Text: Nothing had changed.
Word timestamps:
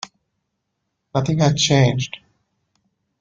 Nothing 1.13 1.37
had 1.41 1.57
changed. 1.57 2.17